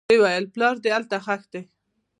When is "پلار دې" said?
0.53-0.89